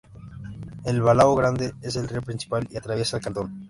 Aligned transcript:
El 0.83 0.99
"Balao 0.99 1.35
Grande", 1.35 1.75
es 1.83 1.95
el 1.95 2.07
río 2.09 2.23
principal 2.23 2.67
y 2.71 2.75
atraviesa 2.77 3.17
el 3.17 3.23
cantón. 3.23 3.59